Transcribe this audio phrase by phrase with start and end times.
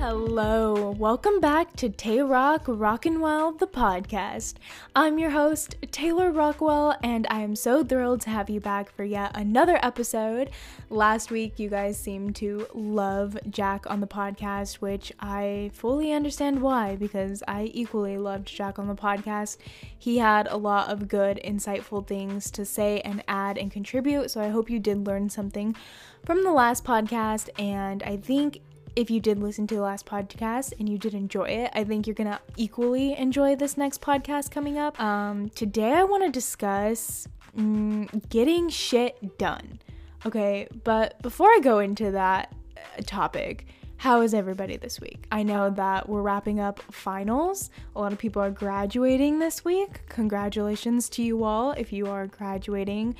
[0.00, 4.54] Hello, welcome back to Tay Rock Rockin' Well, the podcast.
[4.96, 9.04] I'm your host, Taylor Rockwell, and I am so thrilled to have you back for
[9.04, 10.52] yet another episode.
[10.88, 16.62] Last week, you guys seemed to love Jack on the podcast, which I fully understand
[16.62, 19.58] why, because I equally loved Jack on the podcast.
[19.98, 24.40] He had a lot of good, insightful things to say and add and contribute, so
[24.40, 25.76] I hope you did learn something
[26.24, 28.62] from the last podcast, and I think
[28.96, 32.06] if you did listen to the last podcast and you did enjoy it, I think
[32.06, 35.00] you're gonna equally enjoy this next podcast coming up.
[35.00, 37.26] Um, today I want to discuss
[37.56, 39.78] mm, getting shit done.
[40.26, 43.66] Okay, but before I go into that uh, topic,
[43.96, 45.26] how is everybody this week?
[45.30, 47.68] I know that we're wrapping up finals.
[47.94, 50.08] A lot of people are graduating this week.
[50.08, 53.14] Congratulations to you all if you are graduating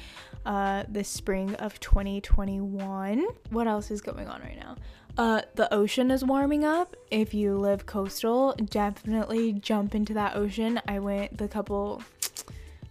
[0.47, 3.27] uh, this spring of 2021.
[3.51, 4.77] What else is going on right now?
[5.19, 6.97] Uh, the ocean is warming up.
[7.11, 10.81] If you live coastal, definitely jump into that ocean.
[10.89, 12.03] I went the couple,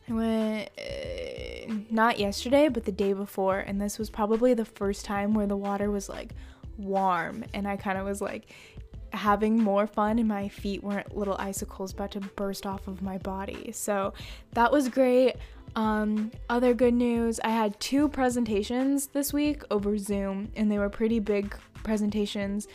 [0.08, 5.06] I went uh, not yesterday, but the day before, and this was probably the first
[5.06, 6.36] time where the water was like
[6.78, 8.54] warm, and I kind of was like
[9.12, 13.18] having more fun, and my feet weren't little icicles about to burst off of my
[13.18, 13.72] body.
[13.72, 14.14] So
[14.54, 15.36] that was great.
[15.76, 20.90] Um, other good news I had two presentations this week over Zoom, and they were
[20.90, 22.68] pretty big presentations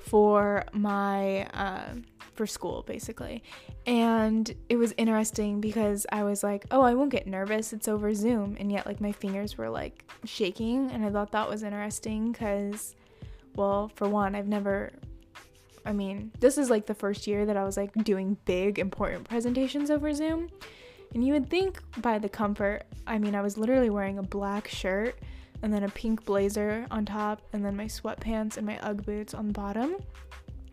[0.00, 1.94] for my uh,
[2.34, 3.42] for school basically.
[3.86, 8.14] And it was interesting because i was like oh i won't get nervous it's over
[8.14, 8.56] zoom.
[8.58, 12.94] And yet like my fingers were like shaking and i thought that was interesting because
[13.54, 14.92] well for one i've never
[15.84, 19.28] i mean this is like the first year that i was like doing big important
[19.28, 20.48] presentations over zoom
[21.14, 24.68] and you would think by the comfort i mean i was literally wearing a black
[24.68, 25.18] shirt
[25.62, 29.32] and then a pink blazer on top, and then my sweatpants and my Ugg boots
[29.32, 29.96] on the bottom.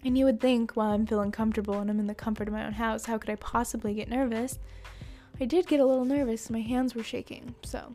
[0.03, 2.65] And you would think, while I'm feeling comfortable and I'm in the comfort of my
[2.65, 4.57] own house, how could I possibly get nervous?
[5.39, 7.93] I did get a little nervous, my hands were shaking, so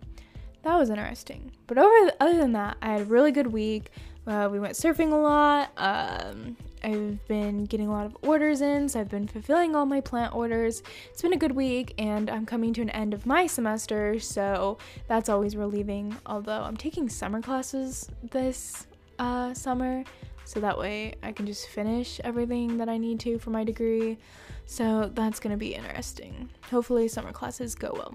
[0.62, 1.50] that was interesting.
[1.66, 3.90] But over other than that, I had a really good week.
[4.26, 5.70] Uh, we went surfing a lot.
[5.76, 10.00] Um, I've been getting a lot of orders in, so I've been fulfilling all my
[10.00, 10.82] plant orders.
[11.10, 14.78] It's been a good week, and I'm coming to an end of my semester, so
[15.08, 16.16] that's always relieving.
[16.26, 18.86] Although I'm taking summer classes this
[19.18, 20.04] uh, summer,
[20.44, 24.18] so that way I can just finish everything that I need to for my degree.
[24.66, 26.50] So that's gonna be interesting.
[26.70, 28.14] Hopefully, summer classes go well.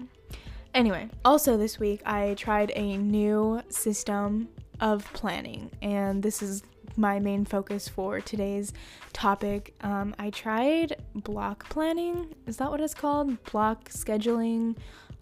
[0.74, 4.48] Anyway, also this week I tried a new system
[4.80, 6.62] of planning, and this is
[6.96, 8.72] my main focus for today's
[9.12, 9.74] topic.
[9.82, 12.34] Um, I tried block planning.
[12.46, 13.42] Is that what it's called?
[13.44, 14.76] Block scheduling?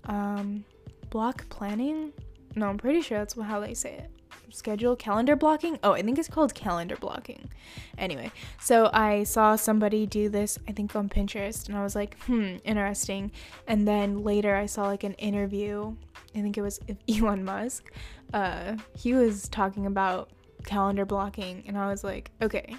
[0.05, 0.65] Um,
[1.11, 2.13] block planning?
[2.55, 4.11] No, I'm pretty sure that's how they say it.
[4.51, 5.79] Schedule calendar blocking?
[5.83, 7.51] Oh, I think it's called calendar blocking.
[7.97, 12.19] Anyway, so I saw somebody do this, I think on Pinterest, and I was like,
[12.25, 13.31] hmm, interesting.
[13.67, 15.95] And then later I saw like an interview,
[16.35, 17.93] I think it was Elon Musk.
[18.33, 20.31] Uh, he was talking about
[20.65, 22.77] calendar blocking and I was like, okay,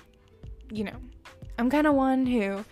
[0.71, 0.95] you know,
[1.57, 2.63] I'm kind of one who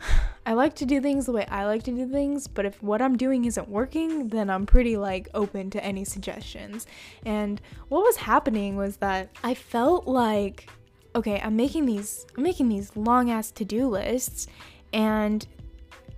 [0.46, 3.02] I like to do things the way I like to do things, but if what
[3.02, 6.86] I'm doing isn't working, then I'm pretty like open to any suggestions.
[7.26, 10.70] And what was happening was that I felt like
[11.16, 14.46] okay, I'm making these I'm making these long ass to-do lists
[14.92, 15.46] and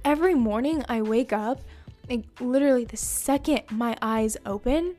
[0.05, 1.61] every morning I wake up
[2.11, 4.97] like literally the second my eyes open,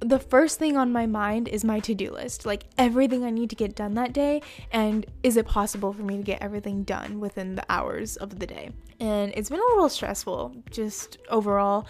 [0.00, 3.50] the first thing on my mind is my to do list, like everything I need
[3.50, 7.20] to get done that day, and is it possible for me to get everything done
[7.20, 8.70] within the hours of the day?
[9.00, 11.86] And it's been a little stressful, just overall,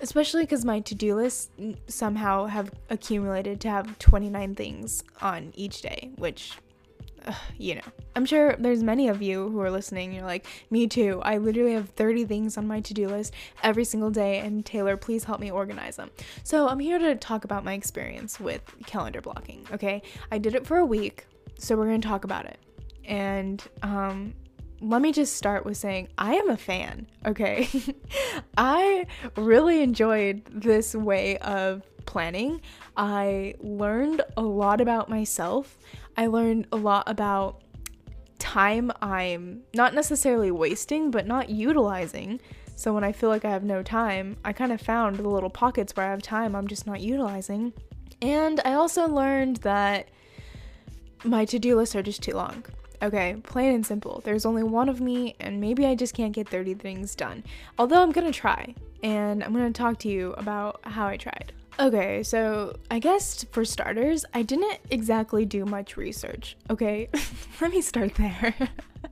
[0.00, 1.50] especially because my to do list
[1.86, 6.52] somehow have accumulated to have 29 things on each day, which
[7.58, 7.82] you know,
[8.14, 10.12] I'm sure there's many of you who are listening.
[10.12, 11.20] You're like, me too.
[11.24, 13.32] I literally have 30 things on my to do list
[13.62, 16.10] every single day, and Taylor, please help me organize them.
[16.42, 20.02] So, I'm here to talk about my experience with calendar blocking, okay?
[20.30, 21.26] I did it for a week,
[21.58, 22.58] so we're gonna talk about it.
[23.04, 24.34] And, um,
[24.80, 27.68] let me just start with saying I am a fan, okay?
[28.58, 29.06] I
[29.36, 32.60] really enjoyed this way of planning.
[32.96, 35.78] I learned a lot about myself.
[36.16, 37.62] I learned a lot about
[38.38, 42.40] time I'm not necessarily wasting, but not utilizing.
[42.74, 45.50] So when I feel like I have no time, I kind of found the little
[45.50, 47.72] pockets where I have time I'm just not utilizing.
[48.22, 50.08] And I also learned that
[51.24, 52.64] my to do lists are just too long.
[53.02, 54.22] Okay, plain and simple.
[54.24, 57.44] There's only one of me, and maybe I just can't get 30 things done.
[57.78, 61.52] Although I'm gonna try, and I'm gonna talk to you about how I tried.
[61.78, 66.56] Okay, so I guess for starters, I didn't exactly do much research.
[66.70, 67.10] Okay,
[67.60, 68.54] let me start there.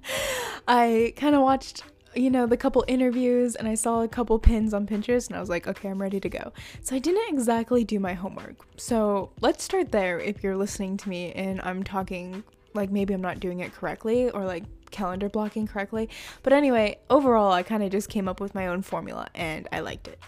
[0.69, 1.82] I kind of watched,
[2.14, 5.40] you know, the couple interviews and I saw a couple pins on Pinterest and I
[5.40, 6.55] was like, okay, I'm ready to go.
[6.81, 8.56] So I didn't exactly do my homework.
[8.78, 13.20] So let's start there if you're listening to me and I'm talking like maybe I'm
[13.20, 16.08] not doing it correctly or like calendar blocking correctly.
[16.43, 19.81] But anyway, overall, I kind of just came up with my own formula and I
[19.81, 20.19] liked it.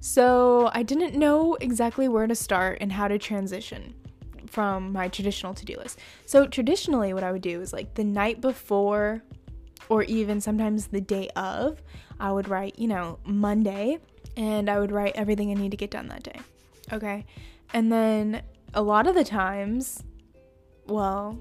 [0.00, 3.94] So I didn't know exactly where to start and how to transition
[4.46, 5.98] from my traditional to do list.
[6.26, 9.22] So traditionally, what I would do is like the night before,
[9.88, 11.82] or even sometimes the day of,
[12.18, 13.98] I would write, you know, Monday,
[14.36, 16.40] and I would write everything I need to get done that day.
[16.92, 17.26] Okay.
[17.72, 18.42] And then
[18.74, 20.02] a lot of the times,
[20.86, 21.38] well,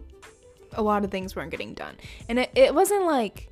[0.74, 1.96] a lot of things weren't getting done.
[2.28, 3.49] And it, it wasn't like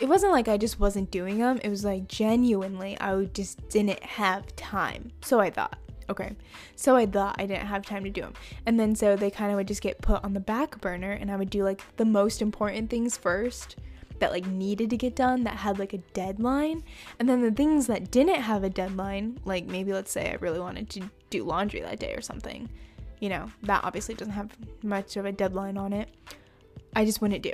[0.00, 1.60] it wasn't like I just wasn't doing them.
[1.62, 5.12] It was like genuinely I just didn't have time.
[5.20, 6.34] So I thought, okay.
[6.74, 8.34] So I thought I didn't have time to do them.
[8.66, 11.30] And then so they kind of would just get put on the back burner and
[11.30, 13.76] I would do like the most important things first
[14.20, 16.82] that like needed to get done that had like a deadline.
[17.18, 20.60] And then the things that didn't have a deadline, like maybe let's say I really
[20.60, 22.68] wanted to do laundry that day or something.
[23.18, 26.08] You know, that obviously doesn't have much of a deadline on it.
[26.96, 27.52] I just wouldn't do.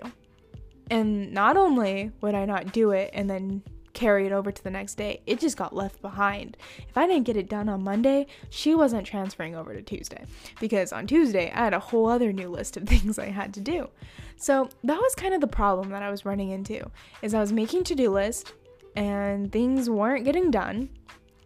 [0.91, 3.63] And not only would I not do it and then
[3.97, 6.57] carry it over to the next day, it just got left behind.
[6.87, 10.25] If I didn't get it done on Monday, she wasn't transferring over to Tuesday
[10.61, 13.61] because on Tuesday I had a whole other new list of things I had to
[13.61, 13.89] do.
[14.37, 16.91] So that was kind of the problem that I was running into
[17.23, 18.53] is I was making to-do list
[18.95, 20.91] and things weren't getting done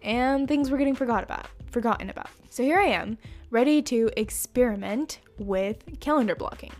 [0.02, 2.30] and things were getting forgot about, forgotten about.
[2.48, 3.16] So here I am,
[3.50, 6.72] ready to experiment with calendar blocking.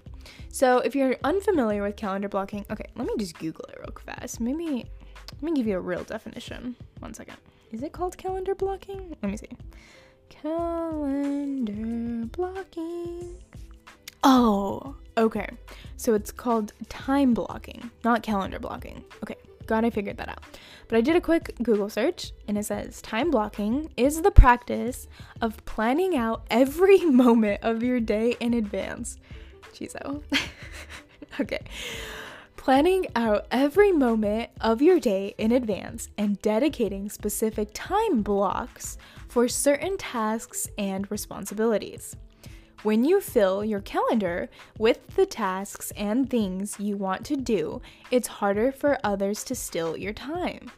[0.53, 4.41] So if you're unfamiliar with calendar blocking, okay, let me just Google it real fast.
[4.41, 4.85] Maybe
[5.33, 6.77] let me give you a real definition.
[6.99, 7.37] One second.
[7.71, 9.17] Is it called calendar blocking?
[9.23, 9.49] Let me see.
[10.29, 13.39] Calendar blocking.
[14.25, 15.49] Oh, okay.
[15.97, 19.05] So it's called time blocking, not calendar blocking.
[19.23, 19.37] Okay,
[19.67, 20.43] glad I figured that out.
[20.89, 25.07] But I did a quick Google search and it says time blocking is the practice
[25.41, 29.17] of planning out every moment of your day in advance
[29.73, 30.01] Chizo.
[30.05, 30.23] Oh.
[31.41, 31.61] okay.
[32.57, 39.49] Planning out every moment of your day in advance and dedicating specific time blocks for
[39.49, 42.17] certain tasks and responsibilities.
[42.83, 48.29] When you fill your calendar with the tasks and things you want to do, it's
[48.29, 50.71] harder for others to steal your time.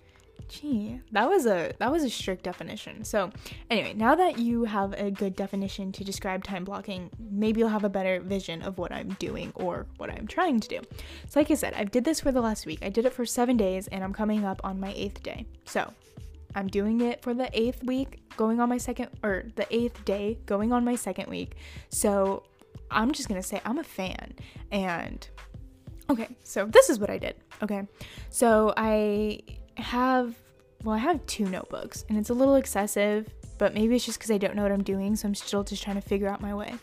[0.52, 3.04] Gee, that was a that was a strict definition.
[3.04, 3.31] So,
[3.70, 7.84] anyway, now that you have a good definition to describe time blocking, maybe you'll have
[7.84, 10.81] a better vision of what I'm doing or what I'm trying to do.
[11.31, 12.81] So, like I said, I've did this for the last week.
[12.82, 15.46] I did it for 7 days and I'm coming up on my 8th day.
[15.64, 15.90] So,
[16.54, 20.38] I'm doing it for the 8th week, going on my second or the 8th day,
[20.44, 21.56] going on my second week.
[21.88, 22.43] So,
[22.90, 24.34] I'm just going to say I'm a fan
[24.70, 25.26] and
[26.10, 27.37] Okay, so this is what I did.
[27.62, 27.87] Okay,
[28.28, 29.40] so I
[29.77, 30.35] have
[30.85, 33.29] well, I have two notebooks and it's a little excessive,
[33.59, 35.83] but maybe it's just because I don't know what I'm doing, so I'm still just
[35.83, 36.75] trying to figure out my way.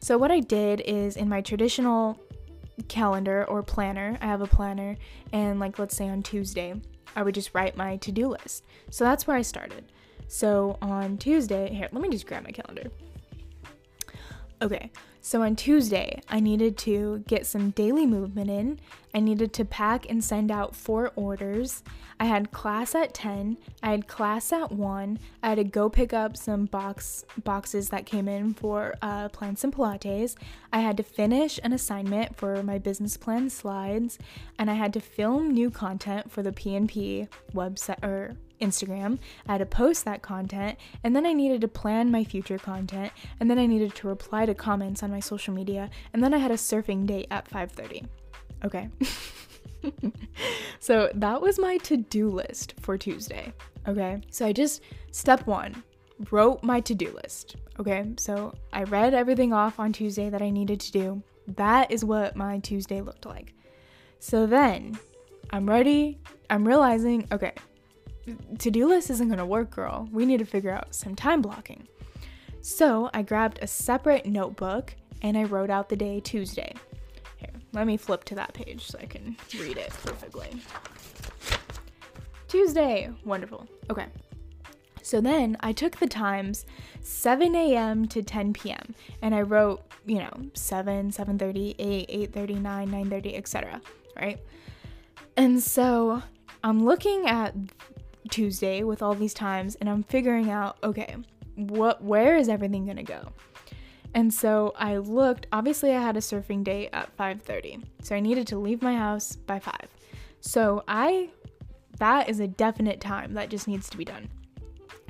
[0.00, 2.18] So, what I did is in my traditional
[2.88, 4.96] calendar or planner, I have a planner,
[5.32, 6.74] and like let's say on Tuesday,
[7.14, 8.64] I would just write my to do list.
[8.90, 9.92] So, that's where I started.
[10.26, 12.90] So, on Tuesday, here, let me just grab my calendar.
[14.62, 14.90] Okay,
[15.22, 18.80] so on Tuesday, I needed to get some daily movement in.
[19.14, 21.82] I needed to pack and send out four orders.
[22.18, 23.58] I had class at 10.
[23.82, 25.18] I had class at 1.
[25.42, 29.62] I had to go pick up some box boxes that came in for uh, plants
[29.62, 30.36] and pilates.
[30.72, 34.18] I had to finish an assignment for my business plan slides,
[34.58, 39.18] and I had to film new content for the PNP website or Instagram.
[39.48, 43.12] I had to post that content, and then I needed to plan my future content,
[43.38, 46.38] and then I needed to reply to comments on my social media, and then I
[46.38, 48.06] had a surfing date at 5:30.
[48.64, 48.90] Okay.
[50.80, 53.52] so that was my to-do list for Tuesday.
[53.88, 54.20] Okay?
[54.30, 55.82] So I just step 1,
[56.30, 57.56] wrote my to-do list.
[57.78, 58.12] Okay?
[58.18, 61.22] So I read everything off on Tuesday that I needed to do.
[61.56, 63.54] That is what my Tuesday looked like.
[64.18, 64.98] So then
[65.50, 66.18] I'm ready.
[66.50, 67.52] I'm realizing, okay,
[68.58, 70.08] to do list isn't gonna work, girl.
[70.12, 71.86] We need to figure out some time blocking.
[72.62, 76.74] So I grabbed a separate notebook and I wrote out the day Tuesday.
[77.36, 80.60] Here, let me flip to that page so I can read it perfectly.
[82.48, 83.66] Tuesday, wonderful.
[83.90, 84.06] Okay.
[85.02, 86.66] So then I took the times
[87.00, 88.06] 7 a.m.
[88.08, 88.94] to 10 p.m.
[89.22, 93.80] and I wrote, you know, 7, 7:30, 8, 8:30, 9, 9:30, etc.
[94.16, 94.38] Right?
[95.36, 96.22] And so
[96.62, 97.54] I'm looking at
[98.28, 101.16] Tuesday with all these times and I'm figuring out, okay,
[101.54, 103.32] what where is everything going to go?
[104.14, 107.84] And so I looked, obviously I had a surfing day at 5:30.
[108.02, 109.74] So I needed to leave my house by 5.
[110.40, 111.30] So I
[111.98, 114.28] that is a definite time that just needs to be done.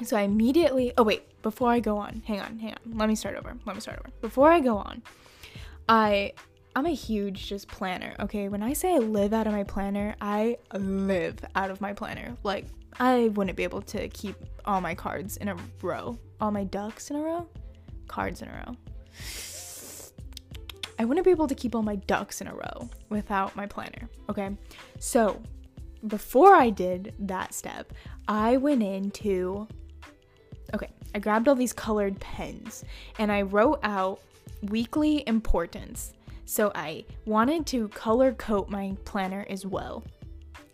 [0.03, 2.99] So I immediately Oh wait, before I go on, hang on, hang on.
[2.99, 3.57] Let me start over.
[3.65, 4.11] Let me start over.
[4.21, 5.03] Before I go on,
[5.89, 6.33] I
[6.77, 8.15] I'm a huge just planner.
[8.21, 11.93] Okay, when I say I live out of my planner, I live out of my
[11.93, 12.37] planner.
[12.45, 12.67] Like
[12.99, 17.11] I wouldn't be able to keep all my cards in a row, all my ducks
[17.11, 17.49] in a row,
[18.07, 18.77] cards in a row.
[20.99, 24.09] I wouldn't be able to keep all my ducks in a row without my planner.
[24.29, 24.51] Okay,
[24.99, 25.43] so
[26.07, 27.93] before I did that step,
[28.29, 29.67] I went into
[30.73, 32.85] okay, I grabbed all these colored pens
[33.19, 34.21] and I wrote out
[34.63, 36.13] weekly importance
[36.51, 40.03] so I wanted to color code my planner as well.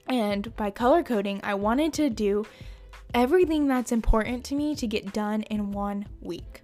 [0.09, 2.47] And by color coding, I wanted to do
[3.13, 6.63] everything that's important to me to get done in one week.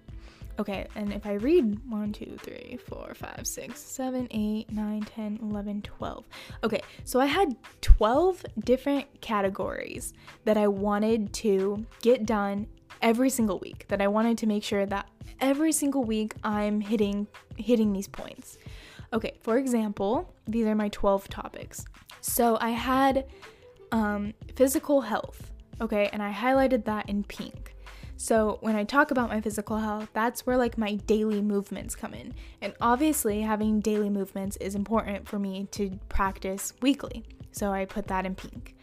[0.57, 5.39] Okay, and if I read 1, 2, 3, 4, 5, 6, 7, 8, 9, 10,
[5.43, 6.25] 11, 12.
[6.63, 10.13] Okay, so I had 12 different categories
[10.45, 12.65] that I wanted to get done
[13.03, 15.07] every single week, that I wanted to make sure that
[15.39, 17.27] every single week I'm hitting
[17.57, 18.57] hitting these points.
[19.13, 21.85] Okay, for example, these are my 12 topics.
[22.21, 23.27] So I had
[23.91, 27.75] um, physical health, okay, and I highlighted that in pink.
[28.17, 32.13] So when I talk about my physical health, that's where like my daily movements come
[32.13, 32.33] in.
[32.61, 37.23] And obviously, having daily movements is important for me to practice weekly.
[37.51, 38.75] So I put that in pink.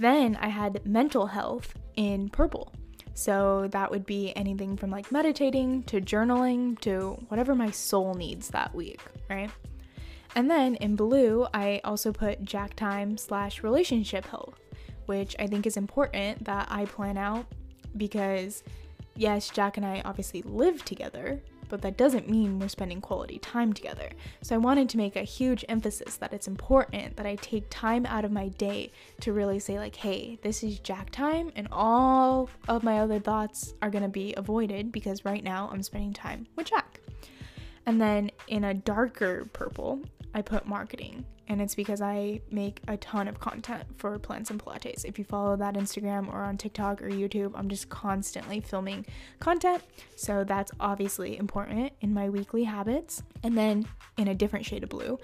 [0.00, 2.72] Then I had mental health in purple.
[3.20, 8.48] So that would be anything from like meditating to journaling to whatever my soul needs
[8.48, 8.98] that week,
[9.28, 9.50] right?
[10.34, 14.58] And then in blue, I also put Jack time slash relationship health,
[15.04, 17.44] which I think is important that I plan out
[17.94, 18.64] because
[19.16, 23.72] yes, Jack and I obviously live together, but that doesn't mean we're spending quality time
[23.72, 24.10] together.
[24.42, 28.04] So I wanted to make a huge emphasis that it's important that I take time
[28.04, 32.50] out of my day to really say, like, hey, this is Jack time, and all
[32.68, 36.66] of my other thoughts are gonna be avoided because right now I'm spending time with
[36.66, 37.00] Jack.
[37.86, 40.00] And then in a darker purple,
[40.34, 44.64] I put marketing and it's because I make a ton of content for Plants and
[44.64, 45.04] Pilates.
[45.04, 49.04] If you follow that Instagram or on TikTok or YouTube, I'm just constantly filming
[49.40, 49.82] content.
[50.14, 53.24] So that's obviously important in my weekly habits.
[53.42, 55.18] And then in a different shade of blue,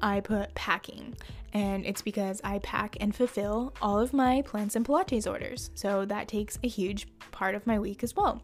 [0.00, 1.16] I put packing.
[1.52, 5.72] And it's because I pack and fulfill all of my Plants and Pilates orders.
[5.74, 8.40] So that takes a huge part of my week as well.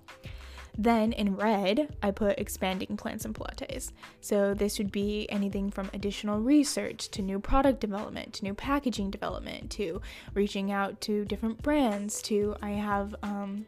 [0.81, 3.91] Then in red, I put expanding plants and Pilates.
[4.21, 9.11] So this would be anything from additional research to new product development to new packaging
[9.11, 10.01] development to
[10.35, 13.67] reaching out to different brands to I have um,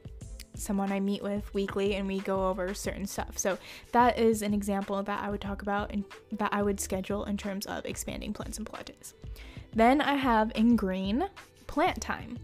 [0.54, 3.36] someone I meet with weekly and we go over certain stuff.
[3.38, 3.58] So
[3.90, 7.36] that is an example that I would talk about and that I would schedule in
[7.36, 9.14] terms of expanding plants and Pilates.
[9.72, 11.28] Then I have in green
[11.66, 12.38] plant time.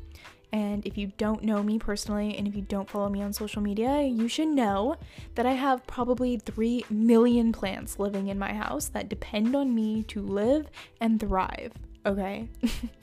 [0.52, 3.62] And if you don't know me personally and if you don't follow me on social
[3.62, 4.96] media, you should know
[5.34, 10.02] that I have probably 3 million plants living in my house that depend on me
[10.04, 10.68] to live
[11.00, 11.72] and thrive.
[12.06, 12.48] Okay.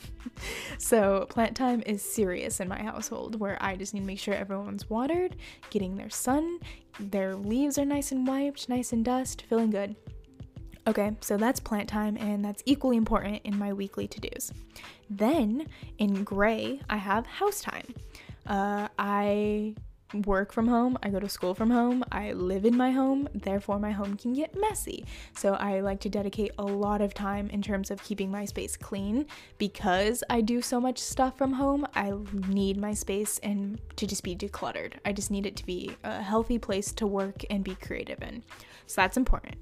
[0.78, 4.34] so, plant time is serious in my household where I just need to make sure
[4.34, 5.36] everyone's watered,
[5.70, 6.60] getting their sun,
[7.00, 9.98] their leaves are nice and wiped, nice and dust, feeling good.
[10.86, 14.52] Okay, so that's plant time, and that's equally important in my weekly to dos.
[15.10, 17.94] Then in gray, I have house time.
[18.46, 19.76] Uh, I
[20.26, 23.80] work from home, I go to school from home, I live in my home, therefore,
[23.80, 25.06] my home can get messy.
[25.36, 28.76] So, I like to dedicate a lot of time in terms of keeping my space
[28.76, 29.26] clean
[29.58, 31.88] because I do so much stuff from home.
[31.96, 32.14] I
[32.48, 34.94] need my space and to just be decluttered.
[35.06, 38.44] I just need it to be a healthy place to work and be creative in.
[38.86, 39.56] So, that's important.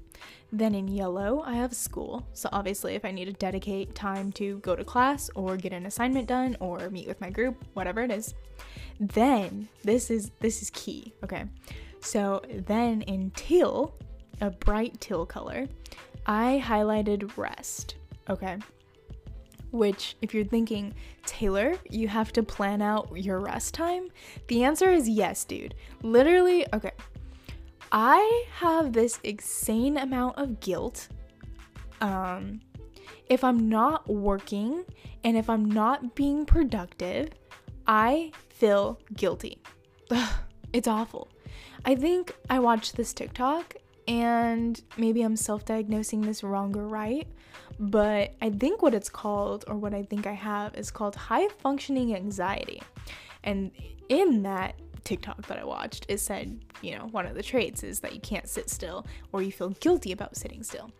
[0.54, 2.26] Then in yellow, I have school.
[2.34, 5.86] So obviously, if I need to dedicate time to go to class or get an
[5.86, 8.34] assignment done or meet with my group, whatever it is,
[9.00, 11.44] then this is this is key, okay?
[12.00, 13.94] So then in teal,
[14.42, 15.66] a bright teal color,
[16.26, 17.94] I highlighted rest,
[18.28, 18.58] okay?
[19.70, 20.92] Which, if you're thinking,
[21.24, 24.08] Taylor, you have to plan out your rest time,
[24.48, 25.74] the answer is yes, dude.
[26.02, 26.90] Literally, okay,
[27.92, 31.08] I have this insane amount of guilt
[32.00, 32.60] um,
[33.28, 34.84] if I'm not working
[35.24, 37.30] and if I'm not being productive,
[37.86, 39.58] I feel guilty.
[40.72, 41.28] it's awful.
[41.84, 43.76] I think I watched this TikTok
[44.08, 47.28] and maybe I'm self diagnosing this wrong or right,
[47.78, 51.48] but I think what it's called, or what I think I have, is called high
[51.60, 52.82] functioning anxiety.
[53.44, 53.70] And
[54.08, 58.00] in that TikTok that I watched, it said, you know, one of the traits is
[58.00, 60.90] that you can't sit still or you feel guilty about sitting still.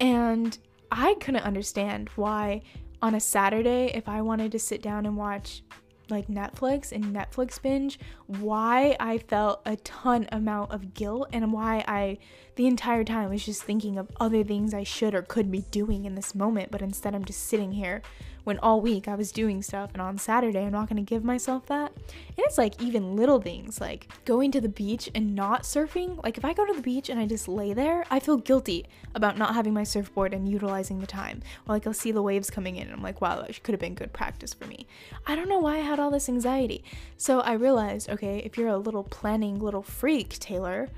[0.00, 0.56] And
[0.90, 2.62] I couldn't understand why
[3.02, 5.62] on a Saturday, if I wanted to sit down and watch
[6.08, 11.84] like Netflix and Netflix binge, why I felt a ton amount of guilt and why
[11.88, 12.18] I
[12.56, 16.06] the entire time was just thinking of other things I should or could be doing
[16.06, 18.02] in this moment, but instead I'm just sitting here
[18.44, 21.66] when all week I was doing stuff and on Saturday I'm not to give myself
[21.66, 21.92] that.
[21.96, 26.22] And it's like even little things like going to the beach and not surfing.
[26.22, 28.86] Like if I go to the beach and I just lay there, I feel guilty
[29.14, 31.42] about not having my surfboard and utilizing the time.
[31.68, 33.80] Or like I'll see the waves coming in and I'm like, wow, that could have
[33.80, 34.86] been good practice for me.
[35.26, 36.84] I don't know why I had all this anxiety.
[37.16, 40.88] So I realized, okay, if you're a little planning little freak, Taylor,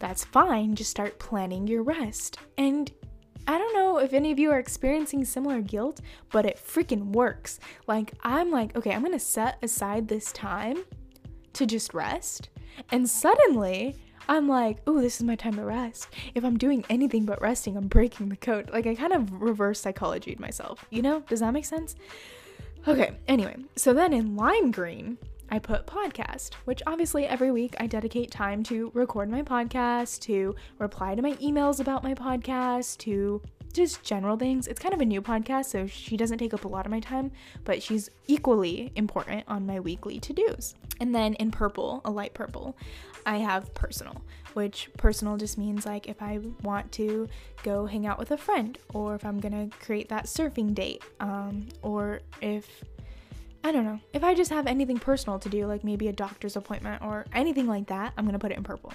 [0.00, 0.74] that's fine.
[0.74, 2.38] Just start planning your rest.
[2.58, 2.90] And
[3.46, 6.00] I don't know if any of you are experiencing similar guilt,
[6.32, 7.60] but it freaking works.
[7.86, 10.84] Like, I'm like, okay, I'm gonna set aside this time
[11.52, 12.48] to just rest.
[12.90, 13.96] And suddenly,
[14.28, 16.08] I'm like, oh, this is my time to rest.
[16.34, 18.70] If I'm doing anything but resting, I'm breaking the code.
[18.72, 20.84] Like, I kind of reverse psychology myself.
[20.90, 21.20] You know?
[21.20, 21.96] Does that make sense?
[22.88, 25.18] Okay, anyway, so then in Lime Green,
[25.50, 30.54] I put podcast, which obviously every week I dedicate time to record my podcast, to
[30.78, 33.42] reply to my emails about my podcast, to
[33.72, 34.66] just general things.
[34.66, 37.00] It's kind of a new podcast, so she doesn't take up a lot of my
[37.00, 37.30] time,
[37.64, 40.74] but she's equally important on my weekly to dos.
[41.00, 42.76] And then in purple, a light purple,
[43.26, 44.22] I have personal,
[44.54, 47.28] which personal just means like if I want to
[47.62, 51.68] go hang out with a friend, or if I'm gonna create that surfing date, um,
[51.82, 52.84] or if
[53.62, 54.00] I don't know.
[54.14, 57.66] If I just have anything personal to do, like maybe a doctor's appointment or anything
[57.66, 58.92] like that, I'm gonna put it in purple.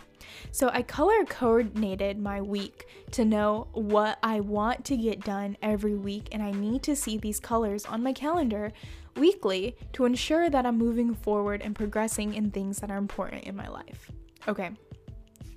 [0.51, 5.93] So I color coordinated my week to know what I want to get done every
[5.93, 8.73] week, and I need to see these colors on my calendar
[9.15, 13.55] weekly to ensure that I'm moving forward and progressing in things that are important in
[13.55, 14.11] my life.
[14.47, 14.71] Okay,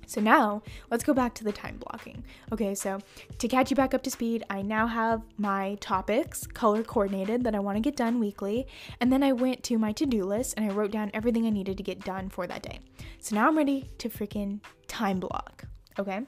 [0.09, 2.23] so now let's go back to the time blocking.
[2.51, 2.99] Okay, so
[3.37, 7.53] to catch you back up to speed, I now have my topics color coordinated that
[7.53, 8.65] I want to get done weekly.
[8.99, 11.51] And then I went to my to do list and I wrote down everything I
[11.51, 12.79] needed to get done for that day.
[13.19, 15.65] So now I'm ready to freaking time block.
[15.99, 16.21] Okay,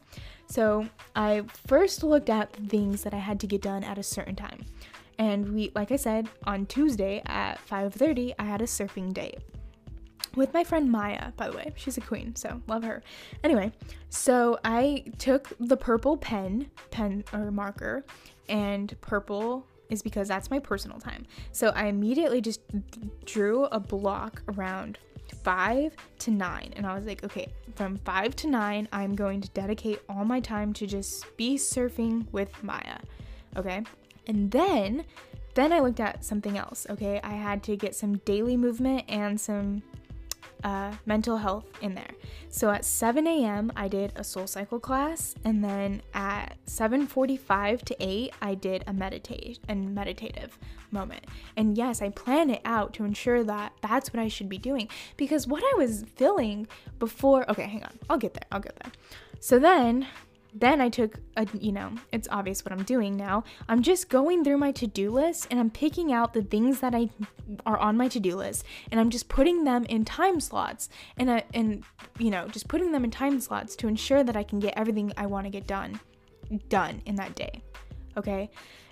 [0.46, 4.04] so I first looked at the things that I had to get done at a
[4.04, 4.64] certain time.
[5.18, 9.40] And we, like I said, on Tuesday at 5:30, I had a surfing date
[10.36, 11.74] with my friend Maya, by the way.
[11.76, 13.04] She's a queen, so love her.
[13.44, 13.72] Anyway,
[14.10, 18.06] so I took the purple pen, pen or marker,
[18.50, 21.26] and purple is because that's my personal time.
[21.52, 22.62] So I immediately just
[23.26, 24.98] drew a block around
[25.44, 29.50] 5 to 9 and I was like, okay, from 5 to 9, I'm going to
[29.50, 33.00] dedicate all my time to just be surfing with Maya.
[33.58, 33.84] Okay?
[34.28, 35.06] And then
[35.54, 37.20] then I looked at something else, okay?
[37.24, 39.84] I had to get some daily movement and some
[40.64, 42.12] uh, mental health in there.
[42.50, 43.72] So at 7 a.m.
[43.76, 49.60] I did a SoulCycle class, and then at 7:45 to 8 I did a meditate
[49.68, 50.58] and meditative
[50.92, 51.26] moment.
[51.56, 54.90] And yes, I plan it out to ensure that that's what I should be doing
[55.18, 56.68] because what I was feeling
[57.00, 57.50] before.
[57.50, 58.46] Okay, hang on, I'll get there.
[58.52, 58.92] I'll get there.
[59.40, 60.08] So then
[60.54, 63.44] then I took a, you know, it's obvious what I'm doing now.
[63.70, 66.94] I'm just going through my to do list and I'm picking out the things that
[66.94, 67.10] I
[67.66, 71.30] are on my to do list and I'm just putting them in time slots and,
[71.30, 71.84] uh, and,
[72.20, 75.14] you know, just putting them in time slots to ensure that I can get everything
[75.16, 76.00] I want to get done,
[76.70, 77.64] done in that day.
[78.18, 78.50] Okay.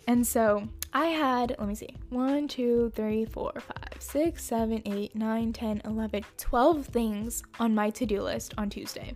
[0.07, 5.15] And so I had, let me see, 1, 2, 3, 4, 5, 6, 7, 8,
[5.15, 9.15] 9, 10, 11, 12 things on my to do list on Tuesday.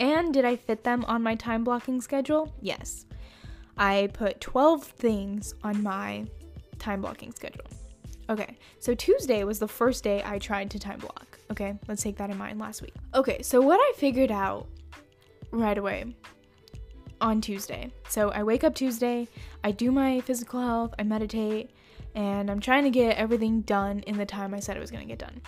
[0.00, 2.52] And did I fit them on my time blocking schedule?
[2.60, 3.06] Yes.
[3.76, 6.26] I put 12 things on my
[6.78, 7.66] time blocking schedule.
[8.28, 11.38] Okay, so Tuesday was the first day I tried to time block.
[11.50, 12.94] Okay, let's take that in mind last week.
[13.14, 14.68] Okay, so what I figured out
[15.50, 16.14] right away
[17.20, 17.92] on Tuesday.
[18.08, 19.28] So I wake up Tuesday,
[19.62, 21.70] I do my physical health, I meditate,
[22.14, 25.04] and I'm trying to get everything done in the time I said I was gonna
[25.04, 25.40] get done.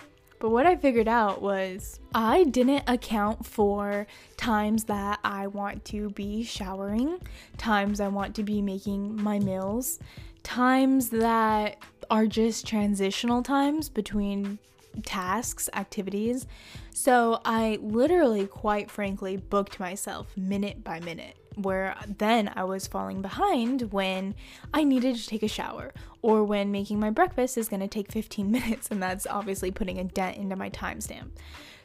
[0.43, 6.09] But what I figured out was I didn't account for times that I want to
[6.09, 7.21] be showering,
[7.57, 9.99] times I want to be making my meals,
[10.43, 11.77] times that
[12.11, 14.59] are just transitional times between
[15.05, 16.45] tasks, activities.
[16.91, 23.21] So I literally, quite frankly, booked myself minute by minute where then I was falling
[23.21, 24.35] behind when
[24.73, 28.11] I needed to take a shower or when making my breakfast is going to take
[28.11, 31.29] 15 minutes, and that's obviously putting a dent into my timestamp.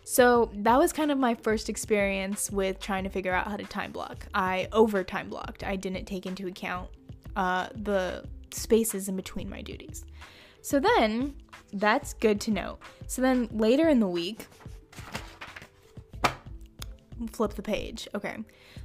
[0.04, 3.64] So that was kind of my first experience with trying to figure out how to
[3.64, 4.26] time block.
[4.32, 6.88] I over time blocked, I didn't take into account
[7.36, 10.06] uh, the spaces in between my duties.
[10.62, 11.34] So then,
[11.72, 12.78] that's good to know.
[13.06, 14.46] So then later in the week,
[17.32, 18.08] flip the page.
[18.14, 18.36] Okay.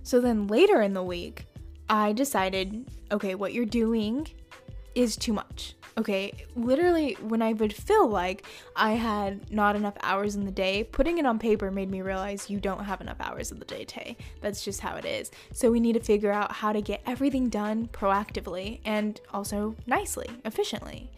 [0.04, 1.46] So then later in the week,
[1.90, 4.28] I decided, okay, what you're doing
[4.96, 5.76] is too much.
[5.96, 10.86] Okay, literally, when I would feel like I had not enough hours in the day,
[10.86, 13.86] putting it on paper made me realize you don't have enough hours in the day,
[13.86, 14.18] Tay.
[14.42, 15.30] That's just how it is.
[15.52, 20.30] So we need to figure out how to get everything done proactively and also nicely,
[20.46, 21.12] efficiently,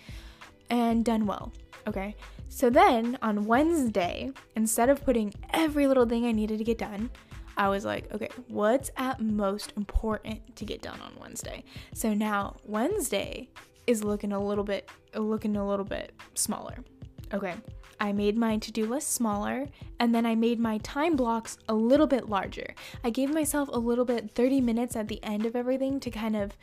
[0.70, 1.54] and done well.
[1.88, 2.16] Okay,
[2.56, 7.12] so then on Wednesday, instead of putting every little thing I needed to get done,
[7.58, 11.66] I was like, okay, what's at most important to get done on Wednesday?
[11.94, 13.50] So now Wednesday
[13.88, 16.78] is looking a little bit looking a little bit smaller.
[17.34, 17.56] Okay.
[18.00, 19.68] I made my to-do list smaller
[20.00, 22.74] and then I made my time blocks a little bit larger.
[23.04, 26.38] I gave myself a little bit 30 minutes at the end of everything to kind
[26.38, 26.56] of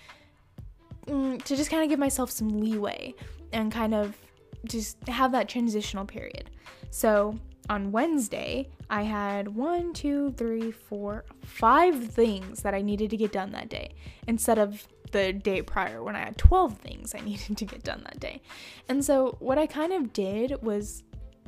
[1.06, 3.12] mm, to just kind of give myself some leeway
[3.52, 4.16] and kind of
[4.66, 6.50] just have that transitional period.
[6.90, 13.16] So on Wednesday, I had one, two, three, four, five things that I needed to
[13.16, 13.90] get done that day
[14.26, 18.02] instead of the day prior when I had 12 things I needed to get done
[18.04, 18.42] that day.
[18.88, 21.02] And so, what I kind of did was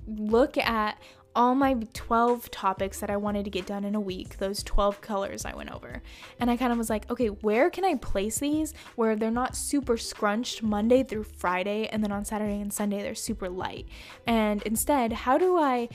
[0.07, 0.99] look at
[1.37, 5.01] all my 12 topics that I wanted to get done in a week, those 12
[5.01, 6.03] colors I went over.
[6.39, 9.57] And I kind of was like, okay, where can I place these where they're not
[9.57, 13.87] super scrunched Monday through Friday and then on Saturday and Sunday they're super light?
[14.27, 15.89] And instead, how do I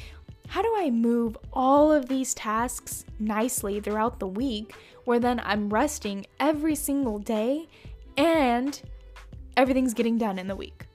[0.47, 4.73] how do I move all of these tasks nicely throughout the week
[5.06, 7.67] where then I'm resting every single day
[8.17, 8.82] and
[9.56, 10.88] everything's getting done in the week?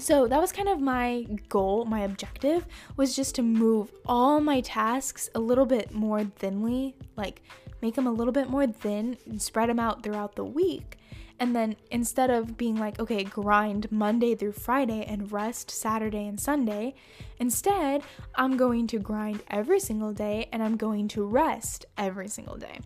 [0.00, 4.62] So that was kind of my goal, my objective was just to move all my
[4.62, 7.42] tasks a little bit more thinly, like
[7.82, 10.96] make them a little bit more thin and spread them out throughout the week.
[11.38, 16.40] And then instead of being like, okay, grind Monday through Friday and rest Saturday and
[16.40, 16.94] Sunday,
[17.38, 18.02] instead,
[18.34, 22.80] I'm going to grind every single day and I'm going to rest every single day.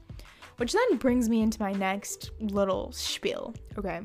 [0.56, 4.00] Which then brings me into my next little spiel, okay?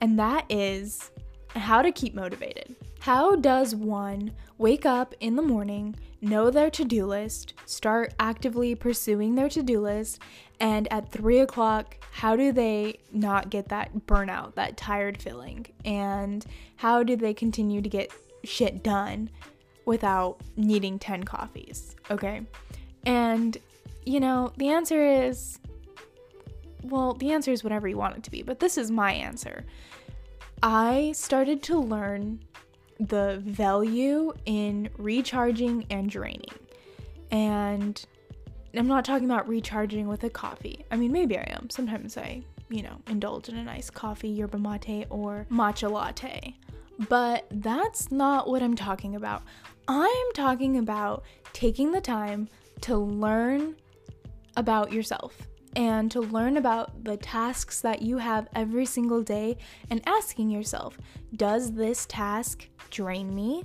[0.00, 1.10] And that is
[1.56, 2.74] how to keep motivated.
[3.00, 8.74] How does one wake up in the morning, know their to do list, start actively
[8.74, 10.20] pursuing their to do list,
[10.60, 15.66] and at three o'clock, how do they not get that burnout, that tired feeling?
[15.84, 16.44] And
[16.76, 18.10] how do they continue to get
[18.44, 19.30] shit done
[19.84, 21.94] without needing 10 coffees?
[22.10, 22.42] Okay.
[23.04, 23.56] And,
[24.04, 25.58] you know, the answer is
[26.90, 29.64] well, the answer is whatever you want it to be, but this is my answer.
[30.62, 32.40] I started to learn
[32.98, 36.58] the value in recharging and draining.
[37.30, 38.02] And
[38.74, 40.84] I'm not talking about recharging with a coffee.
[40.90, 41.68] I mean, maybe I am.
[41.70, 46.56] Sometimes I, you know, indulge in a nice coffee, yerba mate, or matcha latte.
[47.08, 49.42] But that's not what I'm talking about.
[49.88, 52.48] I'm talking about taking the time
[52.82, 53.76] to learn
[54.56, 55.36] about yourself
[55.76, 59.58] and to learn about the tasks that you have every single day
[59.90, 60.98] and asking yourself,
[61.36, 63.62] does this task drain me?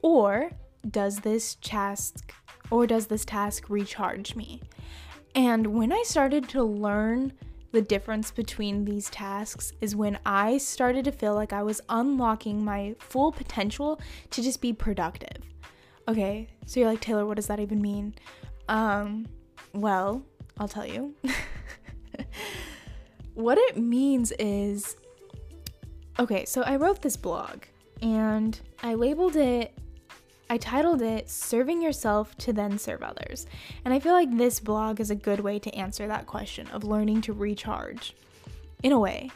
[0.00, 0.52] Or
[0.88, 2.32] does this task
[2.70, 4.62] or does this task recharge me?
[5.34, 7.32] And when I started to learn
[7.72, 12.64] the difference between these tasks is when I started to feel like I was unlocking
[12.64, 15.42] my full potential to just be productive.
[16.08, 18.14] Okay, so you're like, Taylor, what does that even mean?
[18.68, 19.26] Um,
[19.72, 20.24] well,
[20.60, 21.14] I'll tell you.
[23.34, 24.94] what it means is
[26.18, 27.62] okay, so I wrote this blog
[28.02, 29.72] and I labeled it,
[30.50, 33.46] I titled it Serving Yourself to Then Serve Others.
[33.86, 36.84] And I feel like this blog is a good way to answer that question of
[36.84, 38.14] learning to recharge
[38.82, 39.30] in a way.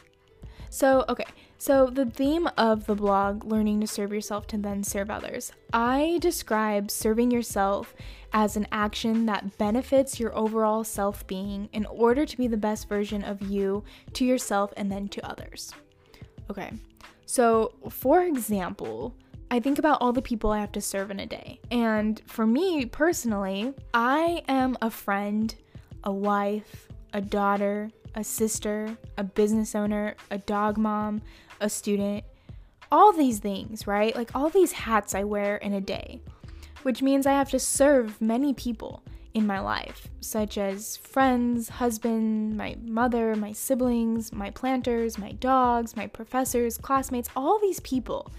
[0.69, 1.25] So, okay,
[1.57, 6.19] so, the theme of the blog, Learning to Serve Yourself to Then Serve Others, I
[6.21, 7.95] describe serving yourself
[8.33, 12.89] as an action that benefits your overall self being in order to be the best
[12.89, 15.71] version of you to yourself and then to others.
[16.49, 16.71] Okay,
[17.25, 19.15] so for example,
[19.49, 21.59] I think about all the people I have to serve in a day.
[21.71, 25.55] And for me personally, I am a friend,
[26.03, 31.21] a wife, a daughter, a sister, a business owner, a dog mom,
[31.59, 32.23] a student,
[32.91, 34.15] all these things, right?
[34.15, 36.21] Like all these hats I wear in a day,
[36.83, 42.55] which means I have to serve many people in my life, such as friends, husband,
[42.55, 48.31] my mother, my siblings, my planters, my dogs, my professors, classmates, all these people,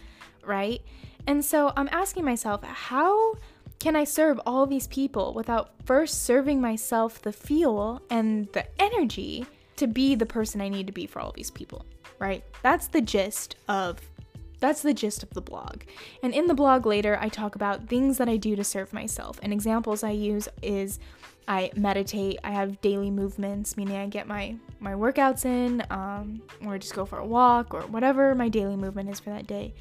[0.42, 0.80] right?
[1.26, 3.34] And so I'm asking myself, how
[3.78, 9.44] can I serve all these people without first serving myself the fuel and the energy
[9.76, 11.84] to be the person I need to be for all these people,
[12.18, 12.44] right?
[12.62, 14.00] That's the gist of
[14.58, 15.82] that's the gist of the blog.
[16.22, 19.38] And in the blog later, I talk about things that I do to serve myself.
[19.42, 20.98] And examples I use is
[21.46, 22.38] I meditate.
[22.42, 27.04] I have daily movements, meaning I get my my workouts in, um, or just go
[27.04, 29.74] for a walk, or whatever my daily movement is for that day,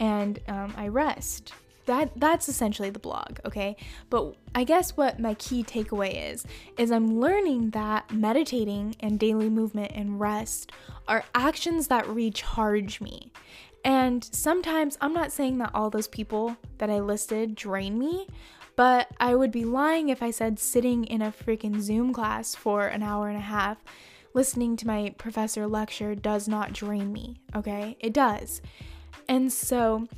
[0.00, 1.52] and um, I rest.
[1.86, 3.76] That that's essentially the blog, okay?
[4.10, 6.46] But I guess what my key takeaway is
[6.78, 10.70] is I'm learning that meditating and daily movement and rest
[11.08, 13.32] are actions that recharge me.
[13.84, 18.28] And sometimes I'm not saying that all those people that I listed drain me,
[18.76, 22.86] but I would be lying if I said sitting in a freaking Zoom class for
[22.86, 23.78] an hour and a half
[24.34, 27.96] listening to my professor lecture does not drain me, okay?
[28.00, 28.62] It does.
[29.28, 30.08] And so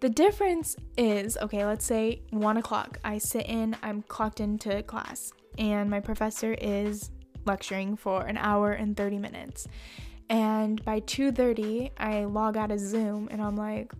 [0.00, 2.98] the difference is okay, let's say one o'clock.
[3.04, 7.10] I sit in, I'm clocked into class, and my professor is
[7.46, 9.66] lecturing for an hour and 30 minutes.
[10.28, 13.92] And by 2:30, I log out of Zoom and I'm like,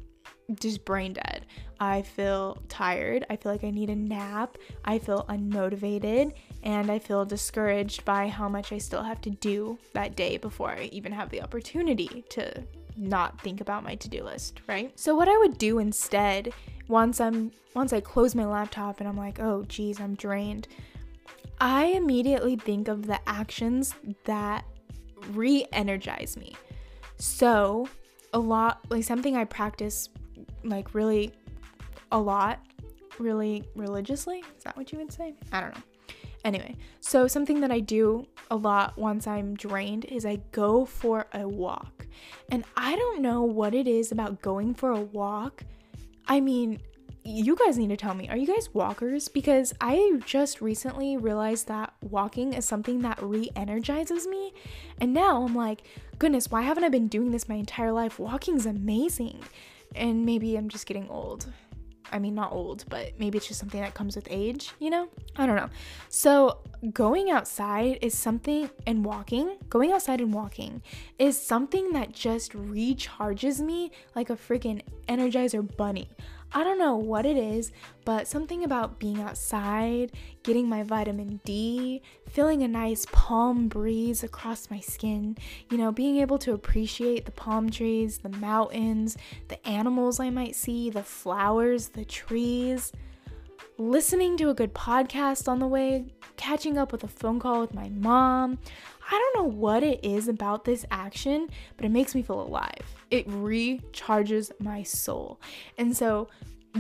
[0.61, 1.47] just brain dead.
[1.81, 3.27] I feel tired.
[3.29, 4.59] I feel like I need a nap.
[4.85, 6.33] I feel unmotivated
[6.63, 10.71] and I feel discouraged by how much I still have to do that day before
[10.71, 12.65] I even have the opportunity to
[12.97, 14.99] not think about my to-do list, right?
[14.99, 16.53] So what I would do instead
[16.89, 20.69] once I'm once I close my laptop and I'm like, "Oh, geez, I'm drained."
[21.61, 24.65] I immediately think of the actions that
[25.31, 26.55] re-energize me.
[27.19, 27.89] So,
[28.33, 30.11] a lot like something I practice
[30.65, 31.33] like really
[32.13, 32.61] a lot,
[33.19, 34.41] really religiously.
[34.57, 35.35] Is that what you would say?
[35.53, 35.83] I don't know.
[36.47, 41.27] Anyway, so something that I do a lot once I'm drained is I go for
[41.35, 42.07] a walk.
[42.53, 45.65] And I don't know what it is about going for a walk.
[46.29, 46.79] I mean,
[47.25, 49.27] you guys need to tell me are you guys walkers?
[49.27, 54.55] Because I just recently realized that walking is something that re energizes me.
[55.01, 55.83] And now I'm like,
[56.21, 58.21] goodness, why haven't I been doing this my entire life?
[58.21, 59.41] Walking's amazing
[59.97, 61.47] and maybe I'm just getting old.
[62.13, 65.09] I mean, not old, but maybe it's just something that comes with age, you know?
[65.37, 65.71] I don't know.
[66.09, 66.59] So,
[66.93, 70.83] going outside is something, and walking, going outside and walking
[71.19, 76.09] is something that just recharges me like a freaking Energizer bunny.
[76.53, 77.73] I don't know what it is,
[78.05, 84.71] but something about being outside, getting my vitamin D, feeling a nice palm breeze across
[84.71, 85.37] my skin,
[85.71, 89.17] you know, being able to appreciate the palm trees, the mountains,
[89.49, 92.93] the animals I might see, the flowers, the trees,
[93.79, 97.75] listening to a good podcast on the way, catching up with a phone call with
[97.75, 98.59] my mom.
[99.09, 102.97] I don't know what it is about this action, but it makes me feel alive
[103.11, 105.41] it recharges my soul.
[105.79, 106.29] And so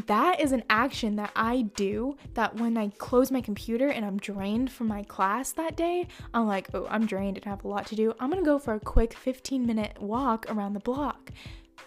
[0.07, 4.19] that is an action that I do that when I close my computer and I'm
[4.19, 7.69] drained from my class that day, I'm like, oh, I'm drained and I have a
[7.69, 8.12] lot to do.
[8.21, 11.31] I'm gonna go for a quick 15 minute walk around the block.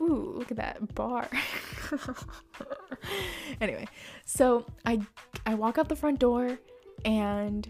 [0.02, 1.28] Ooh, look at that bar.
[3.62, 3.88] anyway,
[4.26, 5.02] so I
[5.46, 6.58] I walk out the front door
[7.06, 7.68] and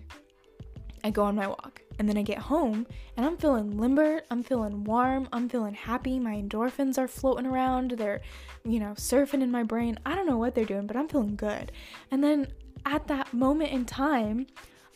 [1.03, 1.81] I go on my walk.
[1.97, 2.87] And then I get home
[3.17, 6.17] and I'm feeling limber, I'm feeling warm, I'm feeling happy.
[6.17, 8.21] My endorphins are floating around, they're,
[8.63, 9.99] you know, surfing in my brain.
[10.05, 11.73] I don't know what they're doing, but I'm feeling good.
[12.09, 12.47] And then
[12.85, 14.47] at that moment in time,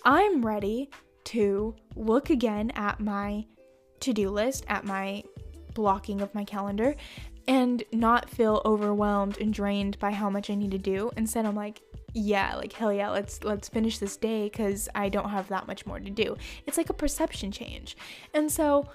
[0.05, 0.89] I'm ready
[1.25, 3.45] to look again at my
[3.99, 5.23] to do list, at my
[5.73, 6.95] blocking of my calendar,
[7.47, 11.11] and not feel overwhelmed and drained by how much I need to do.
[11.17, 11.81] Instead, I'm like,
[12.15, 15.85] yeah like hell yeah let's let's finish this day because i don't have that much
[15.85, 16.37] more to do.
[16.67, 17.97] It's like a perception change.
[18.33, 18.87] And so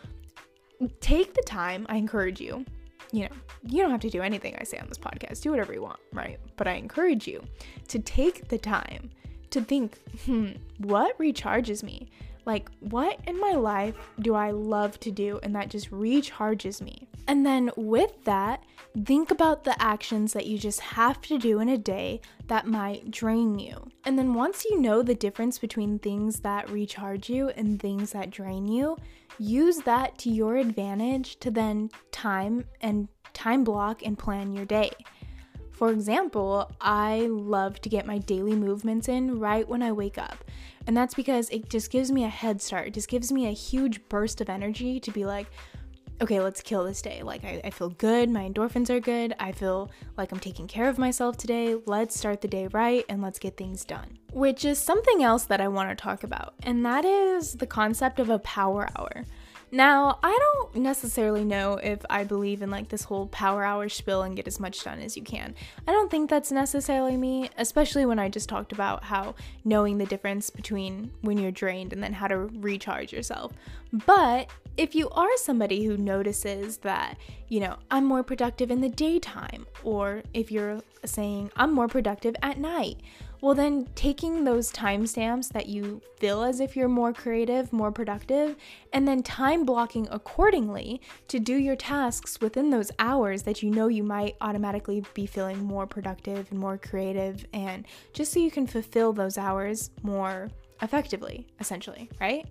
[1.00, 2.64] take the time i encourage you
[3.10, 5.72] you know you don't have to do anything i say on this podcast do whatever
[5.72, 6.38] you want right?
[6.56, 7.42] But i encourage you
[7.88, 9.10] to take the time
[9.50, 12.08] to think hmm what recharges me
[12.48, 17.06] like, what in my life do I love to do and that just recharges me?
[17.26, 18.64] And then with that,
[19.04, 23.10] think about the actions that you just have to do in a day that might
[23.10, 23.86] drain you.
[24.06, 28.30] And then once you know the difference between things that recharge you and things that
[28.30, 28.96] drain you,
[29.38, 34.90] use that to your advantage to then time and time block and plan your day.
[35.78, 40.44] For example, I love to get my daily movements in right when I wake up.
[40.88, 42.88] And that's because it just gives me a head start.
[42.88, 45.46] It just gives me a huge burst of energy to be like,
[46.20, 47.22] okay, let's kill this day.
[47.22, 48.28] Like, I, I, feel good.
[48.28, 49.36] My endorphins are good.
[49.38, 51.76] I feel like I'm taking care of myself today.
[51.86, 54.18] Let's start the day right and let's get things done.
[54.32, 58.18] Which is something else that I want to talk about, and that is the concept
[58.18, 59.24] of a power hour.
[59.70, 64.22] Now, I don't necessarily know if I believe in like this whole power hour spill
[64.22, 65.54] and get as much done as you can.
[65.86, 70.06] I don't think that's necessarily me, especially when I just talked about how knowing the
[70.06, 73.52] difference between when you're drained and then how to recharge yourself.
[73.92, 74.48] But
[74.78, 79.66] if you are somebody who notices that, you know, I'm more productive in the daytime,
[79.82, 82.98] or if you're saying I'm more productive at night,
[83.40, 88.54] well, then taking those timestamps that you feel as if you're more creative, more productive,
[88.92, 93.88] and then time blocking accordingly to do your tasks within those hours that you know
[93.88, 98.66] you might automatically be feeling more productive and more creative, and just so you can
[98.66, 100.50] fulfill those hours more
[100.82, 102.46] effectively, essentially, right?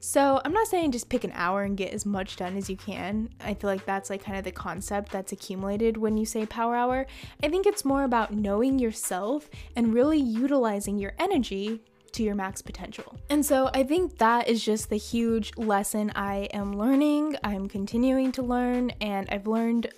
[0.00, 2.76] So I'm not saying just pick an hour and get as much done as you
[2.76, 3.30] can.
[3.40, 6.76] I feel like that's like kind of the concept that's accumulated when you say power
[6.76, 7.06] hour.
[7.42, 11.80] I think it's more about knowing yourself and really utilizing your energy
[12.12, 13.18] to your max potential.
[13.28, 18.32] And so I think that is just the huge lesson I am learning, I'm continuing
[18.32, 19.88] to learn, and I've learned